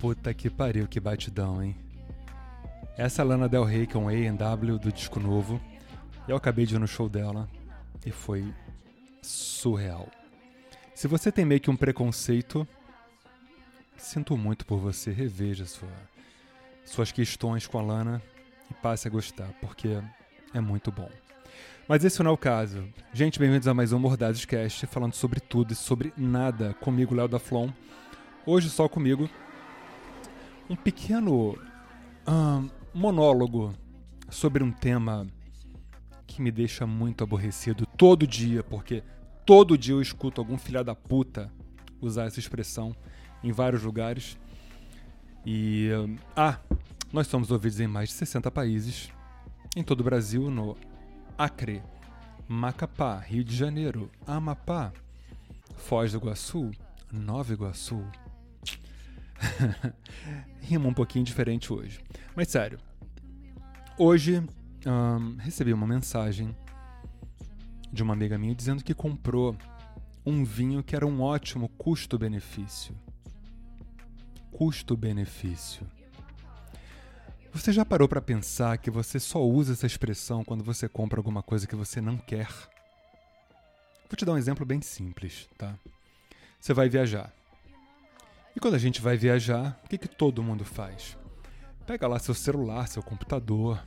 Puta 0.00 0.32
que 0.32 0.48
pariu, 0.48 0.88
que 0.88 0.98
batidão, 0.98 1.62
hein? 1.62 1.76
Essa 2.96 3.20
é 3.20 3.22
a 3.22 3.28
Lana 3.28 3.46
Del 3.50 3.64
Rey 3.64 3.86
com 3.86 4.08
A&W 4.08 4.78
do 4.78 4.90
disco 4.90 5.20
novo. 5.20 5.60
Eu 6.26 6.36
acabei 6.36 6.64
de 6.64 6.74
ir 6.74 6.78
no 6.78 6.88
show 6.88 7.06
dela 7.06 7.46
e 8.06 8.10
foi 8.10 8.50
surreal. 9.20 10.08
Se 10.94 11.06
você 11.06 11.30
tem 11.30 11.44
meio 11.44 11.60
que 11.60 11.70
um 11.70 11.76
preconceito, 11.76 12.66
sinto 13.98 14.38
muito 14.38 14.64
por 14.64 14.78
você. 14.78 15.10
Reveja 15.12 15.66
sua, 15.66 15.92
suas 16.86 17.12
questões 17.12 17.66
com 17.66 17.78
a 17.78 17.82
Lana 17.82 18.22
e 18.70 18.74
passe 18.74 19.06
a 19.06 19.10
gostar, 19.10 19.52
porque 19.60 20.00
é 20.54 20.60
muito 20.62 20.90
bom. 20.90 21.10
Mas 21.86 22.02
esse 22.06 22.22
não 22.22 22.30
é 22.30 22.34
o 22.34 22.38
caso. 22.38 22.88
Gente, 23.12 23.38
bem-vindos 23.38 23.68
a 23.68 23.74
mais 23.74 23.92
um 23.92 23.98
Mordazes 23.98 24.46
Cast, 24.46 24.86
falando 24.86 25.12
sobre 25.12 25.40
tudo 25.40 25.74
e 25.74 25.76
sobre 25.76 26.10
nada, 26.16 26.72
comigo, 26.80 27.14
Léo 27.14 27.28
da 27.28 27.38
Flon. 27.38 27.68
Hoje 28.46 28.70
só 28.70 28.88
comigo, 28.88 29.28
um 30.70 30.76
pequeno 30.76 31.58
monólogo 32.94 33.74
sobre 34.30 34.62
um 34.62 34.70
tema 34.70 35.26
que 36.28 36.40
me 36.40 36.52
deixa 36.52 36.86
muito 36.86 37.24
aborrecido 37.24 37.84
todo 37.96 38.24
dia, 38.24 38.62
porque 38.62 39.02
todo 39.44 39.76
dia 39.76 39.94
eu 39.94 40.00
escuto 40.00 40.40
algum 40.40 40.56
filha 40.56 40.84
da 40.84 40.94
puta 40.94 41.52
usar 42.00 42.26
essa 42.26 42.38
expressão 42.38 42.94
em 43.42 43.50
vários 43.50 43.82
lugares. 43.82 44.38
E. 45.44 45.88
Ah, 46.36 46.60
nós 47.12 47.26
somos 47.26 47.50
ouvidos 47.50 47.80
em 47.80 47.88
mais 47.88 48.10
de 48.10 48.14
60 48.14 48.48
países, 48.52 49.10
em 49.74 49.82
todo 49.82 50.00
o 50.00 50.04
Brasil, 50.04 50.48
no 50.48 50.76
Acre, 51.36 51.82
Macapá, 52.46 53.18
Rio 53.18 53.42
de 53.42 53.56
Janeiro, 53.56 54.08
Amapá, 54.24 54.92
Foz 55.74 56.12
do 56.12 56.18
Iguaçu, 56.18 56.70
Nova 57.10 57.52
Iguaçu. 57.52 58.04
Rima 60.60 60.88
um 60.88 60.94
pouquinho 60.94 61.24
diferente 61.24 61.72
hoje. 61.72 62.00
Mas 62.34 62.48
sério, 62.48 62.78
hoje 63.98 64.42
um, 64.86 65.36
recebi 65.36 65.72
uma 65.72 65.86
mensagem 65.86 66.56
de 67.92 68.02
uma 68.02 68.12
amiga 68.12 68.38
minha 68.38 68.54
dizendo 68.54 68.84
que 68.84 68.94
comprou 68.94 69.56
um 70.24 70.44
vinho 70.44 70.82
que 70.82 70.94
era 70.94 71.06
um 71.06 71.20
ótimo 71.20 71.68
custo-benefício. 71.70 72.94
Custo-benefício. 74.52 75.86
Você 77.52 77.72
já 77.72 77.84
parou 77.84 78.08
para 78.08 78.20
pensar 78.20 78.78
que 78.78 78.90
você 78.90 79.18
só 79.18 79.44
usa 79.44 79.72
essa 79.72 79.86
expressão 79.86 80.44
quando 80.44 80.62
você 80.62 80.88
compra 80.88 81.18
alguma 81.18 81.42
coisa 81.42 81.66
que 81.66 81.74
você 81.74 82.00
não 82.00 82.16
quer? 82.16 82.48
Vou 84.08 84.16
te 84.16 84.24
dar 84.24 84.32
um 84.32 84.38
exemplo 84.38 84.64
bem 84.64 84.80
simples, 84.80 85.48
tá? 85.58 85.76
Você 86.60 86.72
vai 86.72 86.88
viajar. 86.88 87.32
E 88.54 88.60
quando 88.60 88.74
a 88.74 88.78
gente 88.78 89.00
vai 89.00 89.16
viajar, 89.16 89.80
o 89.84 89.88
que, 89.88 89.96
que 89.96 90.08
todo 90.08 90.42
mundo 90.42 90.64
faz? 90.64 91.16
Pega 91.86 92.08
lá 92.08 92.18
seu 92.18 92.34
celular, 92.34 92.88
seu 92.88 93.02
computador, 93.02 93.82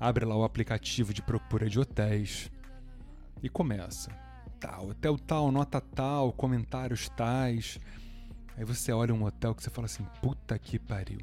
abre 0.00 0.24
lá 0.24 0.36
o 0.36 0.44
aplicativo 0.44 1.12
de 1.12 1.22
procura 1.22 1.68
de 1.68 1.78
hotéis 1.78 2.50
e 3.42 3.48
começa. 3.48 4.10
Tá, 4.58 4.80
hotel 4.80 5.18
tal, 5.18 5.52
nota 5.52 5.80
tal, 5.80 6.32
comentários 6.32 7.08
tais. 7.10 7.78
Aí 8.56 8.64
você 8.64 8.92
olha 8.92 9.12
um 9.12 9.24
hotel 9.24 9.54
que 9.54 9.62
você 9.62 9.70
fala 9.70 9.86
assim: 9.86 10.06
puta 10.22 10.58
que 10.58 10.78
pariu. 10.78 11.20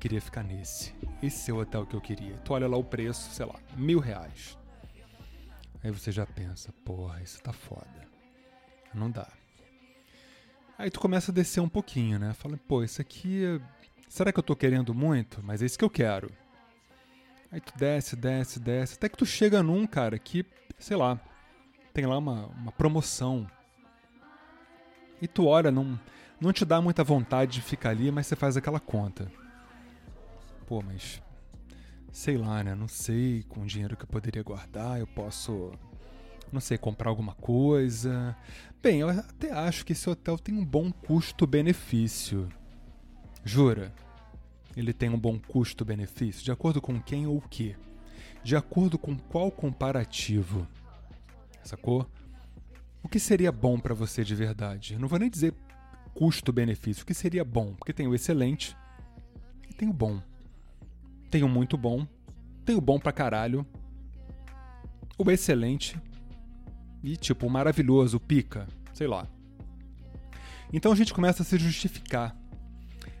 queria 0.00 0.20
ficar 0.20 0.42
nesse. 0.42 0.94
Esse 1.22 1.50
é 1.50 1.54
o 1.54 1.58
hotel 1.58 1.86
que 1.86 1.94
eu 1.94 2.00
queria. 2.00 2.36
Tu 2.38 2.52
olha 2.52 2.66
lá 2.66 2.76
o 2.76 2.84
preço, 2.84 3.30
sei 3.30 3.44
lá, 3.44 3.56
mil 3.76 3.98
reais. 3.98 4.58
Aí 5.82 5.90
você 5.90 6.10
já 6.10 6.26
pensa: 6.26 6.72
porra, 6.84 7.20
isso 7.22 7.42
tá 7.42 7.52
foda. 7.52 8.08
Não 8.94 9.10
dá. 9.10 9.28
Aí 10.76 10.90
tu 10.90 11.00
começa 11.00 11.30
a 11.30 11.34
descer 11.34 11.60
um 11.60 11.68
pouquinho, 11.68 12.18
né? 12.18 12.32
Fala, 12.34 12.58
pô, 12.68 12.82
isso 12.82 13.00
aqui. 13.00 13.60
Será 14.08 14.32
que 14.32 14.38
eu 14.38 14.42
tô 14.42 14.56
querendo 14.56 14.94
muito? 14.94 15.42
Mas 15.42 15.62
é 15.62 15.66
isso 15.66 15.78
que 15.78 15.84
eu 15.84 15.90
quero. 15.90 16.30
Aí 17.50 17.60
tu 17.60 17.72
desce, 17.76 18.16
desce, 18.16 18.58
desce. 18.58 18.94
Até 18.94 19.08
que 19.08 19.16
tu 19.16 19.24
chega 19.24 19.62
num, 19.62 19.86
cara, 19.86 20.18
que, 20.18 20.44
sei 20.78 20.96
lá, 20.96 21.20
tem 21.92 22.04
lá 22.04 22.18
uma, 22.18 22.46
uma 22.46 22.72
promoção. 22.72 23.46
E 25.22 25.28
tu 25.28 25.46
olha, 25.46 25.70
não, 25.70 25.98
não 26.40 26.52
te 26.52 26.64
dá 26.64 26.80
muita 26.80 27.04
vontade 27.04 27.52
de 27.52 27.60
ficar 27.60 27.90
ali, 27.90 28.10
mas 28.10 28.26
você 28.26 28.34
faz 28.34 28.56
aquela 28.56 28.80
conta. 28.80 29.30
Pô, 30.66 30.82
mas. 30.82 31.22
Sei 32.10 32.36
lá, 32.36 32.62
né? 32.62 32.74
Não 32.74 32.88
sei 32.88 33.44
com 33.48 33.62
o 33.62 33.66
dinheiro 33.66 33.96
que 33.96 34.04
eu 34.04 34.08
poderia 34.08 34.42
guardar, 34.42 34.98
eu 34.98 35.06
posso. 35.06 35.72
Não 36.52 36.60
sei, 36.60 36.78
comprar 36.78 37.10
alguma 37.10 37.34
coisa. 37.34 38.36
Bem, 38.82 39.00
eu 39.00 39.08
até 39.08 39.50
acho 39.52 39.84
que 39.84 39.92
esse 39.92 40.08
hotel 40.08 40.38
tem 40.38 40.54
um 40.54 40.64
bom 40.64 40.92
custo-benefício. 40.92 42.48
Jura? 43.44 43.92
ele 44.76 44.92
tem 44.92 45.08
um 45.08 45.18
bom 45.18 45.38
custo-benefício? 45.38 46.44
De 46.44 46.52
acordo 46.52 46.80
com 46.80 47.00
quem 47.00 47.26
ou 47.26 47.36
o 47.36 47.48
que? 47.48 47.76
De 48.42 48.56
acordo 48.56 48.98
com 48.98 49.16
qual 49.16 49.50
comparativo? 49.50 50.66
Sacou? 51.62 52.08
O 53.02 53.08
que 53.08 53.20
seria 53.20 53.52
bom 53.52 53.78
para 53.78 53.94
você 53.94 54.24
de 54.24 54.34
verdade? 54.34 54.94
Eu 54.94 55.00
não 55.00 55.08
vou 55.08 55.18
nem 55.18 55.30
dizer 55.30 55.54
custo-benefício. 56.14 57.02
O 57.02 57.06
que 57.06 57.14
seria 57.14 57.44
bom? 57.44 57.74
Porque 57.74 57.92
tem 57.92 58.06
o 58.06 58.14
excelente 58.14 58.76
e 59.68 59.74
tem 59.74 59.88
o 59.88 59.92
bom. 59.92 60.20
Tem 61.30 61.42
o 61.42 61.48
muito 61.48 61.76
bom, 61.76 62.06
tem 62.64 62.76
o 62.76 62.80
bom 62.80 62.98
pra 62.98 63.12
caralho, 63.12 63.66
o 65.18 65.28
excelente 65.30 66.00
e 67.04 67.16
tipo 67.18 67.48
maravilhoso, 67.50 68.18
pica, 68.18 68.66
sei 68.94 69.06
lá. 69.06 69.28
Então 70.72 70.90
a 70.90 70.96
gente 70.96 71.12
começa 71.12 71.42
a 71.42 71.46
se 71.46 71.58
justificar 71.58 72.34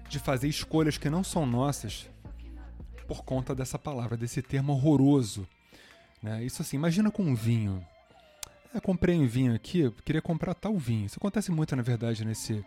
de 0.08 0.18
fazer 0.18 0.48
escolhas 0.48 0.96
que 0.96 1.10
não 1.10 1.22
são 1.22 1.44
nossas 1.44 2.08
por 3.06 3.22
conta 3.24 3.54
dessa 3.54 3.78
palavra, 3.78 4.16
desse 4.16 4.40
termo 4.40 4.72
horroroso. 4.72 5.46
Né? 6.22 6.42
Isso 6.42 6.62
assim, 6.62 6.76
imagina 6.76 7.10
com 7.10 7.22
um 7.22 7.34
vinho. 7.34 7.84
Eu 8.72 8.80
comprei 8.80 9.16
um 9.16 9.26
vinho 9.26 9.54
aqui, 9.54 9.92
queria 10.04 10.22
comprar 10.22 10.54
tal 10.54 10.76
vinho. 10.78 11.04
Isso 11.04 11.18
acontece 11.18 11.52
muito, 11.52 11.76
na 11.76 11.82
verdade, 11.82 12.24
nesse 12.24 12.64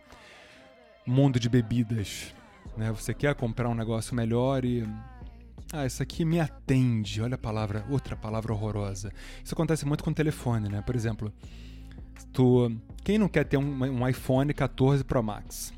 mundo 1.04 1.40
de 1.40 1.48
bebidas. 1.48 2.32
Né? 2.76 2.92
Você 2.92 3.12
quer 3.12 3.34
comprar 3.34 3.68
um 3.68 3.74
negócio 3.74 4.14
melhor 4.14 4.64
e. 4.64 4.86
Ah, 5.72 5.86
isso 5.86 6.02
aqui 6.02 6.24
me 6.24 6.40
atende. 6.40 7.20
Olha 7.20 7.34
a 7.34 7.38
palavra, 7.38 7.84
outra 7.90 8.16
palavra 8.16 8.52
horrorosa. 8.52 9.12
Isso 9.44 9.54
acontece 9.54 9.84
muito 9.84 10.02
com 10.02 10.10
o 10.10 10.14
telefone, 10.14 10.68
né? 10.68 10.82
Por 10.82 10.96
exemplo, 10.96 11.32
tu, 12.32 12.70
quem 13.04 13.18
não 13.18 13.28
quer 13.28 13.44
ter 13.44 13.56
um, 13.56 13.84
um 13.84 14.08
iPhone 14.08 14.52
14 14.54 15.04
Pro 15.04 15.22
Max? 15.22 15.72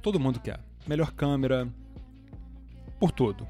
Todo 0.00 0.20
mundo 0.20 0.38
quer 0.40 0.60
melhor 0.86 1.12
câmera, 1.12 1.68
por 2.98 3.10
tudo. 3.10 3.46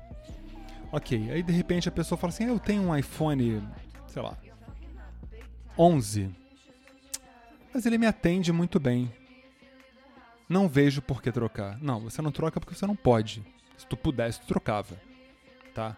Ok, 0.90 1.30
aí 1.30 1.42
de 1.42 1.52
repente 1.52 1.88
a 1.88 1.92
pessoa 1.92 2.18
fala 2.18 2.32
assim: 2.32 2.44
eu 2.44 2.58
tenho 2.58 2.82
um 2.82 2.96
iPhone, 2.96 3.62
sei 4.08 4.22
lá, 4.22 4.36
11, 5.78 6.30
mas 7.72 7.84
ele 7.84 7.98
me 7.98 8.06
atende 8.06 8.52
muito 8.52 8.80
bem. 8.80 9.12
Não 10.48 10.68
vejo 10.68 11.02
por 11.02 11.20
que 11.20 11.32
trocar. 11.32 11.76
Não, 11.82 12.00
você 12.00 12.22
não 12.22 12.30
troca 12.30 12.60
porque 12.60 12.74
você 12.74 12.86
não 12.86 12.94
pode. 12.94 13.44
Se 13.76 13.86
tu 13.86 13.96
pudesse, 13.96 14.40
tu 14.40 14.46
trocava. 14.46 14.96
Tá? 15.76 15.94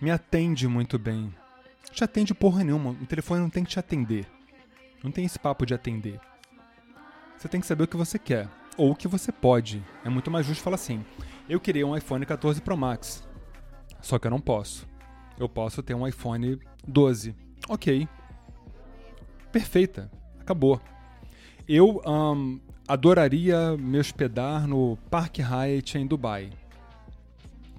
Me 0.00 0.12
atende 0.12 0.68
muito 0.68 0.96
bem. 0.96 1.34
Te 1.90 2.04
atende 2.04 2.32
porra 2.32 2.62
nenhuma. 2.62 2.90
O 2.90 3.04
telefone 3.04 3.40
não 3.40 3.50
tem 3.50 3.64
que 3.64 3.70
te 3.70 3.78
atender. 3.80 4.24
Não 5.02 5.10
tem 5.10 5.24
esse 5.24 5.40
papo 5.40 5.66
de 5.66 5.74
atender. 5.74 6.20
Você 7.36 7.48
tem 7.48 7.60
que 7.60 7.66
saber 7.66 7.82
o 7.82 7.88
que 7.88 7.96
você 7.96 8.16
quer 8.16 8.48
ou 8.76 8.94
que 8.94 9.08
você 9.08 9.32
pode. 9.32 9.82
É 10.04 10.08
muito 10.08 10.30
mais 10.30 10.46
justo 10.46 10.62
falar 10.62 10.76
assim: 10.76 11.04
eu 11.48 11.58
queria 11.58 11.84
um 11.84 11.96
iPhone 11.96 12.24
14 12.24 12.60
Pro 12.60 12.76
Max, 12.76 13.26
só 14.00 14.20
que 14.20 14.28
eu 14.28 14.30
não 14.30 14.40
posso. 14.40 14.86
Eu 15.36 15.48
posso 15.48 15.82
ter 15.82 15.94
um 15.94 16.06
iPhone 16.06 16.60
12. 16.86 17.34
Ok. 17.68 18.06
Perfeita. 19.50 20.08
Acabou. 20.38 20.80
Eu 21.68 22.00
um, 22.06 22.60
adoraria 22.86 23.76
me 23.76 23.98
hospedar 23.98 24.68
no 24.68 24.96
Park 25.10 25.40
Hyatt 25.40 25.98
em 25.98 26.06
Dubai. 26.06 26.61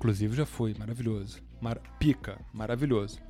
Inclusive 0.04 0.36
já 0.36 0.46
fui, 0.46 0.76
maravilhoso. 0.78 1.42
Mar 1.62 1.80
pica, 1.98 2.38
maravilhoso. 2.52 3.22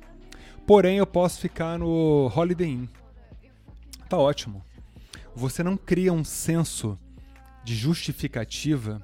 Porém, 0.66 0.98
eu 0.98 1.06
posso 1.06 1.38
ficar 1.38 1.78
no 1.78 2.28
Holiday 2.34 2.68
Inn. 2.68 2.88
Tá 4.08 4.18
ótimo. 4.18 4.60
Você 5.36 5.62
não 5.62 5.76
cria 5.76 6.12
um 6.12 6.24
senso 6.24 6.98
de 7.62 7.76
justificativa 7.76 9.00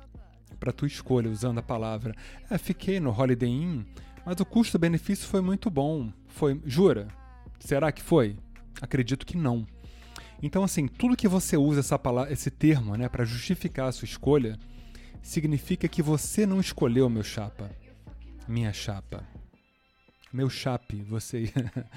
para 0.59 0.73
tua 0.73 0.89
escolha, 0.89 1.31
usando 1.31 1.59
a 1.59 1.63
palavra. 1.63 2.13
É, 2.51 2.59
fiquei 2.59 2.99
no 2.99 3.17
Holiday 3.17 3.49
Inn, 3.49 3.85
mas 4.27 4.41
o 4.41 4.45
custo-benefício 4.45 5.29
foi 5.29 5.41
muito 5.41 5.71
bom. 5.71 6.13
Foi, 6.27 6.61
jura? 6.67 7.07
Será 7.61 7.93
que 7.93 8.03
foi? 8.03 8.37
Acredito 8.83 9.25
que 9.25 9.37
não. 9.37 9.65
Então, 10.43 10.65
assim, 10.65 10.89
tudo 10.89 11.17
que 11.17 11.29
você 11.29 11.57
usa 11.57 11.79
essa 11.79 11.97
palavra, 11.97 12.33
esse 12.33 12.51
termo, 12.51 12.97
né, 12.97 13.09
para 13.09 13.25
justificar 13.25 13.91
a 13.91 13.93
sua 13.93 14.07
escolha, 14.07 14.59
significa 15.23 15.89
que 15.89 16.03
você 16.03 16.47
não 16.47 16.61
escolheu 16.61 17.09
meu 17.09 17.23
chapa, 17.23 17.71
minha 18.47 18.73
chapa, 18.73 19.27
meu 20.33 20.49
chape. 20.51 21.03
Você 21.03 21.53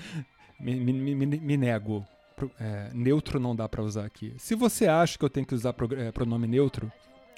me, 0.60 0.76
me, 0.76 1.16
me, 1.16 1.26
me 1.26 1.58
nego 1.58 2.06
é, 2.60 2.90
neutro 2.94 3.40
não 3.40 3.56
dá 3.56 3.68
para 3.70 3.84
usar 3.84 4.06
aqui. 4.06 4.34
Se 4.38 4.56
você 4.56 4.88
acha 4.88 5.18
que 5.18 5.26
eu 5.26 5.30
tenho 5.30 5.46
que 5.46 5.56
usar 5.56 5.74
pro, 5.74 5.94
é, 6.00 6.12
pronome 6.12 6.48
neutro, 6.48 6.92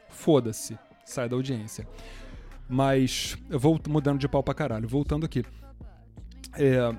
foda-se, 0.09 0.77
sai 1.05 1.27
da 1.29 1.35
audiência. 1.35 1.87
Mas 2.67 3.37
eu 3.49 3.59
vou 3.59 3.79
mudando 3.87 4.19
de 4.19 4.27
pau 4.27 4.41
pra 4.41 4.53
caralho. 4.53 4.87
Voltando 4.87 5.25
aqui. 5.25 5.43
É, 6.53 6.95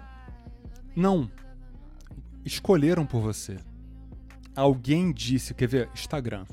não. 0.94 1.30
Escolheram 2.44 3.04
por 3.04 3.20
você. 3.20 3.56
Alguém 4.54 5.12
disse, 5.12 5.54
quer 5.54 5.66
ver? 5.66 5.90
Instagram. 5.92 6.46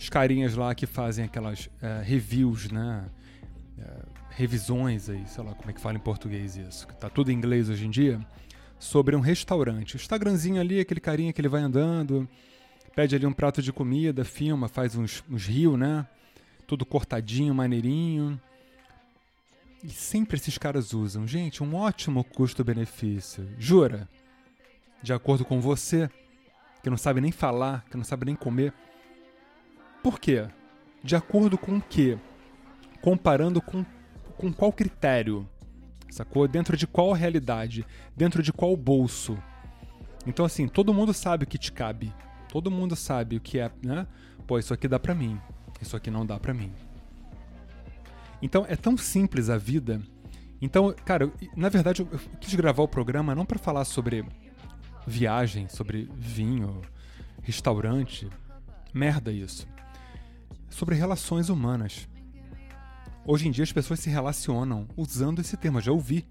Os 0.00 0.08
carinhas 0.08 0.54
lá 0.54 0.74
que 0.74 0.86
fazem 0.86 1.26
aquelas 1.26 1.68
é, 1.82 2.00
reviews, 2.02 2.70
né? 2.70 3.04
É, 3.78 3.84
revisões 4.30 5.10
aí, 5.10 5.22
sei 5.26 5.44
lá 5.44 5.52
como 5.52 5.70
é 5.70 5.74
que 5.74 5.80
fala 5.80 5.96
em 5.96 6.00
português 6.00 6.56
isso, 6.56 6.86
que 6.86 6.94
tá 6.96 7.10
tudo 7.10 7.30
em 7.30 7.34
inglês 7.34 7.68
hoje 7.68 7.86
em 7.86 7.90
dia, 7.90 8.18
sobre 8.78 9.14
um 9.14 9.20
restaurante. 9.20 9.96
O 9.96 9.98
Instagramzinho 9.98 10.58
ali, 10.58 10.80
aquele 10.80 11.00
carinha 11.00 11.34
que 11.34 11.40
ele 11.42 11.50
vai 11.50 11.60
andando, 11.60 12.26
pede 12.96 13.14
ali 13.14 13.26
um 13.26 13.32
prato 13.32 13.60
de 13.60 13.74
comida, 13.74 14.24
filma, 14.24 14.68
faz 14.68 14.96
uns, 14.96 15.22
uns 15.30 15.44
rios, 15.44 15.78
né? 15.78 16.06
Tudo 16.66 16.86
cortadinho, 16.86 17.54
maneirinho. 17.54 18.40
E 19.84 19.90
sempre 19.90 20.38
esses 20.38 20.56
caras 20.56 20.94
usam. 20.94 21.26
Gente, 21.26 21.62
um 21.62 21.74
ótimo 21.74 22.24
custo-benefício. 22.24 23.46
Jura? 23.58 24.08
De 25.02 25.12
acordo 25.12 25.44
com 25.44 25.60
você, 25.60 26.08
que 26.82 26.88
não 26.88 26.96
sabe 26.96 27.20
nem 27.20 27.32
falar, 27.32 27.84
que 27.90 27.98
não 27.98 28.04
sabe 28.04 28.24
nem 28.24 28.34
comer. 28.34 28.72
Por 30.02 30.18
quê? 30.18 30.46
De 31.02 31.14
acordo 31.14 31.58
com 31.58 31.76
o 31.76 31.82
quê? 31.82 32.18
Comparando 33.02 33.60
com, 33.60 33.84
com 34.36 34.52
qual 34.52 34.72
critério? 34.72 35.48
Sacou? 36.10 36.48
Dentro 36.48 36.76
de 36.76 36.86
qual 36.86 37.12
realidade? 37.12 37.86
Dentro 38.16 38.42
de 38.42 38.52
qual 38.52 38.76
bolso? 38.76 39.38
Então, 40.26 40.44
assim, 40.44 40.66
todo 40.66 40.94
mundo 40.94 41.12
sabe 41.12 41.44
o 41.44 41.46
que 41.46 41.58
te 41.58 41.70
cabe. 41.70 42.12
Todo 42.48 42.70
mundo 42.70 42.96
sabe 42.96 43.36
o 43.36 43.40
que 43.40 43.58
é, 43.58 43.70
né? 43.82 44.06
Pô, 44.46 44.58
isso 44.58 44.74
aqui 44.74 44.88
dá 44.88 44.98
pra 44.98 45.14
mim. 45.14 45.38
Isso 45.80 45.96
aqui 45.96 46.10
não 46.10 46.26
dá 46.26 46.38
pra 46.38 46.52
mim. 46.52 46.72
Então, 48.42 48.64
é 48.68 48.76
tão 48.76 48.96
simples 48.96 49.50
a 49.50 49.58
vida. 49.58 50.00
Então, 50.60 50.94
cara, 51.04 51.30
na 51.54 51.68
verdade, 51.68 52.00
eu 52.00 52.08
quis 52.40 52.54
gravar 52.54 52.82
o 52.82 52.88
programa 52.88 53.34
não 53.34 53.46
para 53.46 53.58
falar 53.58 53.84
sobre 53.84 54.24
viagem, 55.06 55.68
sobre 55.68 56.08
vinho, 56.14 56.80
restaurante. 57.42 58.28
Merda 58.92 59.30
isso 59.30 59.66
sobre 60.70 60.94
relações 60.94 61.48
humanas. 61.48 62.08
Hoje 63.26 63.48
em 63.48 63.50
dia 63.50 63.64
as 63.64 63.72
pessoas 63.72 64.00
se 64.00 64.08
relacionam 64.08 64.88
usando 64.96 65.40
esse 65.40 65.56
termo, 65.56 65.80
já 65.80 65.92
ouvi. 65.92 66.26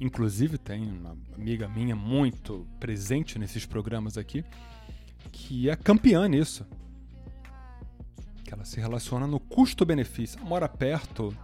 Inclusive 0.00 0.56
tem 0.56 0.90
uma 0.90 1.16
amiga 1.34 1.68
minha 1.68 1.94
muito 1.94 2.66
presente 2.80 3.38
nesses 3.38 3.66
programas 3.66 4.16
aqui 4.16 4.44
que 5.34 5.68
é 5.68 5.76
campeã 5.76 6.28
nisso. 6.28 6.66
Que 8.44 8.54
ela 8.54 8.64
se 8.64 8.80
relaciona 8.80 9.26
no 9.26 9.40
custo-benefício. 9.40 10.40
Mora 10.44 10.68
perto, 10.68 11.36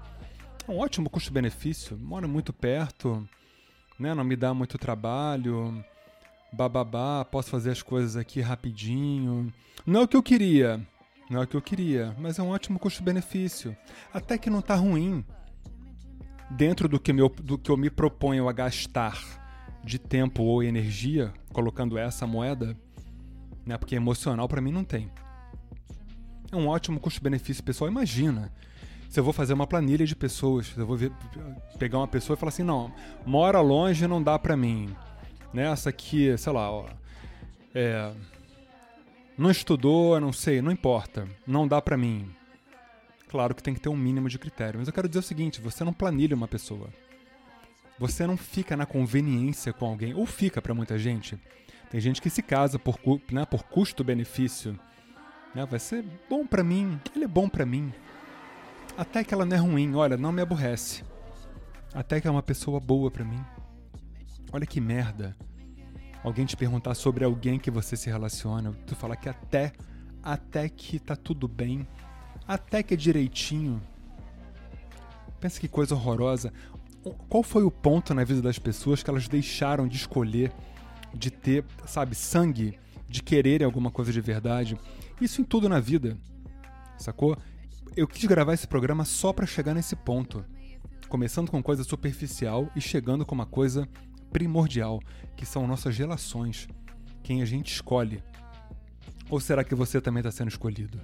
é 0.67 0.71
um 0.71 0.79
ótimo 0.79 1.11
custo-benefício. 1.11 1.99
Mora 1.99 2.29
muito 2.29 2.53
perto, 2.53 3.27
né? 3.99 4.15
não 4.15 4.25
me 4.25 4.37
dá 4.37 4.55
muito 4.55 4.79
trabalho. 4.79 5.85
Bababá, 6.53 7.25
posso 7.25 7.51
fazer 7.51 7.71
as 7.71 7.83
coisas 7.83 8.17
aqui 8.17 8.41
rapidinho. 8.41 9.53
Não 9.85 10.01
é 10.01 10.05
o 10.05 10.09
que 10.09 10.17
eu 10.17 10.23
queria, 10.23 10.81
não 11.31 11.41
é 11.41 11.45
o 11.45 11.47
que 11.47 11.57
eu 11.57 11.63
queria, 11.63 12.15
mas 12.19 12.39
é 12.39 12.43
um 12.43 12.49
ótimo 12.49 12.79
custo-benefício. 12.79 13.77
Até 14.13 14.37
que 14.37 14.51
não 14.51 14.61
tá 14.61 14.75
ruim. 14.75 15.25
Dentro 16.51 16.89
do 16.89 16.99
que, 16.99 17.13
meu, 17.13 17.29
do 17.29 17.57
que 17.57 17.71
eu 17.71 17.77
me 17.77 17.89
proponho 17.89 18.49
a 18.49 18.53
gastar 18.53 19.17
de 19.85 19.99
tempo 19.99 20.43
ou 20.43 20.63
energia, 20.63 21.33
colocando 21.53 21.97
essa 21.97 22.27
moeda, 22.27 22.77
né? 23.65 23.79
Porque 23.79 23.95
emocional 23.95 24.49
para 24.49 24.61
mim 24.61 24.73
não 24.73 24.83
tem. 24.83 25.09
É 26.51 26.57
um 26.57 26.67
ótimo 26.67 26.99
custo-benefício 26.99 27.63
pessoal. 27.63 27.89
Imagina 27.89 28.53
se 29.11 29.19
eu 29.19 29.25
vou 29.25 29.33
fazer 29.33 29.53
uma 29.55 29.67
planilha 29.67 30.07
de 30.07 30.15
pessoas, 30.15 30.73
eu 30.77 30.87
vou 30.87 30.97
ver, 30.97 31.13
pegar 31.81 31.99
uma 31.99 32.07
pessoa 32.07 32.37
e 32.37 32.39
falar 32.39 32.51
assim, 32.51 32.63
não, 32.63 32.93
mora 33.27 33.61
longe 33.61 34.07
não 34.07 34.23
dá 34.23 34.39
para 34.39 34.57
mim. 34.57 34.95
Nessa 35.53 35.91
aqui, 35.91 36.37
sei 36.39 36.53
lá, 36.53 36.71
ó, 36.71 36.87
é, 37.75 38.13
não 39.37 39.51
estudou, 39.51 40.21
não 40.21 40.33
sei, 40.33 40.61
não 40.61 40.71
importa. 40.71 41.27
Não 41.47 41.67
dá 41.67 41.81
para 41.81 41.97
mim. 41.97 42.31
Claro 43.29 43.55
que 43.55 43.63
tem 43.63 43.75
que 43.75 43.81
ter 43.81 43.89
um 43.89 43.97
mínimo 43.97 44.29
de 44.29 44.39
critério. 44.39 44.79
Mas 44.79 44.89
eu 44.89 44.95
quero 44.95 45.09
dizer 45.09 45.21
o 45.21 45.23
seguinte: 45.23 45.61
você 45.61 45.85
não 45.85 45.93
planilha 45.93 46.37
uma 46.37 46.49
pessoa. 46.49 46.89
Você 47.99 48.27
não 48.27 48.37
fica 48.37 48.77
na 48.77 48.87
conveniência 48.87 49.73
com 49.73 49.87
alguém. 49.87 50.15
Ou 50.15 50.27
fica 50.27 50.61
para 50.61 50.75
muita 50.75 50.99
gente. 50.99 51.39
Tem 51.91 52.01
gente 52.01 52.21
que 52.21 52.31
se 52.31 52.43
casa 52.43 52.79
por, 52.79 52.99
né, 53.31 53.45
por 53.45 53.63
custo-benefício. 53.65 54.79
Né, 55.55 55.67
vai 55.67 55.79
ser 55.79 56.05
bom 56.29 56.47
para 56.47 56.65
mim. 56.65 57.01
Ele 57.15 57.25
é 57.25 57.29
bom 57.29 57.49
para 57.49 57.67
mim. 57.67 57.93
Até 58.97 59.23
que 59.25 59.33
ela 59.33 59.45
não 59.45 59.57
é 59.57 59.61
ruim. 59.61 59.95
Olha, 59.95 60.17
não 60.17 60.33
me 60.33 60.43
aborrece. 60.43 61.05
Até 61.95 62.21
que 62.21 62.29
é 62.29 62.31
uma 62.31 62.43
pessoa 62.43 62.81
boa 62.81 63.11
para 63.11 63.25
mim. 63.25 63.45
Olha 64.53 64.67
que 64.67 64.81
merda 64.81 65.37
alguém 66.23 66.47
te 66.47 66.57
perguntar 66.57 66.95
sobre 66.95 67.25
alguém 67.25 67.59
que 67.59 67.71
você 67.71 67.97
se 67.97 68.11
relaciona, 68.11 68.73
tu 68.87 68.95
falar 68.95 69.17
que 69.17 69.29
até 69.29 69.73
até 70.23 70.69
que 70.69 70.99
tá 70.99 71.17
tudo 71.17 71.49
bem, 71.49 71.87
até 72.47 72.83
que 72.83 72.95
é 72.95 72.97
direitinho. 72.97 73.81
Pensa 75.41 75.59
que 75.59 75.69
coisa 75.69 75.95
horrorosa. 75.95 76.53
Qual 77.29 77.43
foi 77.43 77.63
o 77.63 77.71
ponto 77.71 78.13
na 78.13 78.25
vida 78.25 78.43
das 78.43 78.59
pessoas 78.59 79.03
que 79.03 79.09
elas 79.09 79.27
deixaram 79.27 79.89
de 79.89 79.97
escolher, 79.97 80.53
de 81.15 81.31
ter, 81.31 81.65
sabe, 81.87 82.15
sangue, 82.15 82.79
de 83.09 83.23
quererem 83.23 83.65
alguma 83.65 83.91
coisa 83.91 84.13
de 84.13 84.21
verdade? 84.21 84.79
Isso 85.21 85.41
em 85.41 85.45
tudo 85.45 85.69
na 85.69 85.81
vida. 85.81 86.19
Sacou? 86.99 87.37
Eu 87.97 88.07
quis 88.07 88.25
gravar 88.27 88.53
esse 88.53 88.69
programa 88.69 89.05
só 89.05 89.33
para 89.33 89.47
chegar 89.47 89.75
nesse 89.75 89.97
ponto. 89.97 90.45
Começando 91.09 91.51
com 91.51 91.63
coisa 91.63 91.83
superficial 91.83 92.69
e 92.77 92.81
chegando 92.81 93.25
com 93.25 93.35
uma 93.35 93.47
coisa 93.47 93.89
primordial, 94.33 95.01
que 95.37 95.45
são 95.45 95.67
nossas 95.67 95.97
relações, 95.97 96.69
quem 97.23 97.43
a 97.43 97.45
gente 97.45 97.73
escolhe. 97.73 98.23
Ou 99.29 99.39
será 99.41 99.63
que 99.63 99.75
você 99.75 100.01
também 100.01 100.21
está 100.21 100.31
sendo 100.31 100.49
escolhido? 100.49 101.01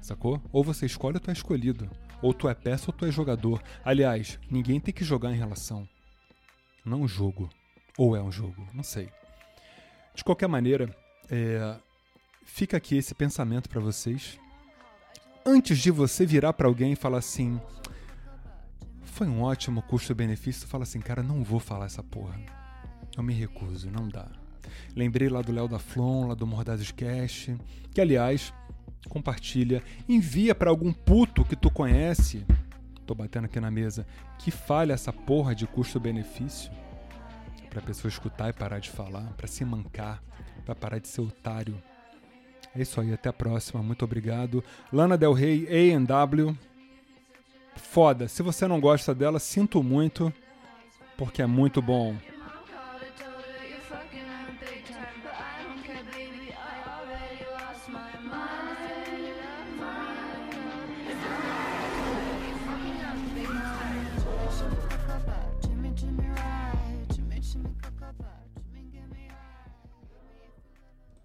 Sacou? 0.00 0.40
Ou 0.52 0.64
você 0.64 0.86
escolhe 0.86 1.16
ou 1.16 1.20
tu 1.20 1.30
é 1.30 1.32
escolhido. 1.32 1.90
Ou 2.22 2.32
tu 2.32 2.48
é 2.48 2.54
peça 2.54 2.86
ou 2.88 2.92
tu 2.92 3.04
é 3.04 3.10
jogador. 3.10 3.62
Aliás, 3.84 4.38
ninguém 4.50 4.80
tem 4.80 4.92
que 4.92 5.04
jogar 5.04 5.32
em 5.32 5.36
relação. 5.36 5.88
Não 6.84 7.06
jogo. 7.06 7.48
Ou 7.98 8.16
é 8.16 8.22
um 8.22 8.32
jogo, 8.32 8.66
não 8.72 8.82
sei. 8.82 9.10
De 10.14 10.24
qualquer 10.24 10.48
maneira, 10.48 10.94
é... 11.30 11.76
fica 12.44 12.76
aqui 12.76 12.96
esse 12.96 13.14
pensamento 13.14 13.68
para 13.68 13.80
vocês. 13.80 14.38
Antes 15.44 15.78
de 15.78 15.90
você 15.90 16.26
virar 16.26 16.52
para 16.52 16.66
alguém 16.66 16.92
e 16.92 16.96
falar 16.96 17.18
assim: 17.18 17.60
foi 19.20 19.28
um 19.28 19.42
ótimo 19.42 19.82
custo-benefício. 19.82 20.66
Fala 20.66 20.84
assim, 20.84 20.98
cara, 20.98 21.22
não 21.22 21.44
vou 21.44 21.60
falar 21.60 21.84
essa 21.84 22.02
porra. 22.02 22.40
Eu 23.14 23.22
me 23.22 23.34
recuso, 23.34 23.90
não 23.90 24.08
dá. 24.08 24.26
Lembrei 24.96 25.28
lá 25.28 25.42
do 25.42 25.52
Léo 25.52 25.68
da 25.68 25.78
Flon, 25.78 26.28
lá 26.28 26.34
do 26.34 26.46
Mordazes 26.46 26.90
Cash, 26.90 27.50
que 27.92 28.00
aliás, 28.00 28.50
compartilha, 29.10 29.82
envia 30.08 30.54
para 30.54 30.70
algum 30.70 30.90
puto 30.90 31.44
que 31.44 31.54
tu 31.54 31.70
conhece. 31.70 32.46
Tô 33.04 33.14
batendo 33.14 33.44
aqui 33.44 33.60
na 33.60 33.70
mesa, 33.70 34.06
que 34.38 34.50
fale 34.50 34.90
essa 34.90 35.12
porra 35.12 35.54
de 35.54 35.66
custo-benefício. 35.66 36.72
Pra 37.68 37.82
pessoa 37.82 38.08
escutar 38.08 38.48
e 38.48 38.54
parar 38.54 38.78
de 38.78 38.88
falar, 38.88 39.34
para 39.34 39.46
se 39.46 39.62
mancar, 39.66 40.22
para 40.64 40.74
parar 40.74 40.98
de 40.98 41.08
ser 41.08 41.20
otário. 41.20 41.76
É 42.74 42.80
isso 42.80 42.98
aí, 42.98 43.12
até 43.12 43.28
a 43.28 43.34
próxima. 43.34 43.82
Muito 43.82 44.02
obrigado. 44.02 44.64
Lana 44.90 45.18
Del 45.18 45.34
Rey, 45.34 45.92
A&W 45.92 46.56
foda. 47.76 48.28
Se 48.28 48.42
você 48.42 48.66
não 48.66 48.80
gosta 48.80 49.14
dela, 49.14 49.38
sinto 49.38 49.82
muito, 49.82 50.32
porque 51.16 51.42
é 51.42 51.46
muito 51.46 51.80
bom. 51.82 52.16